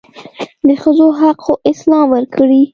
دښځو 0.67 1.07
حق 1.19 1.37
خواسلام 1.45 2.05
ورکړي 2.11 2.61